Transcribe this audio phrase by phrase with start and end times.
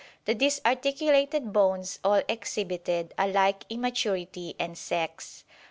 [0.25, 5.43] The disarticulated bones all exhibited a like immaturity and sex.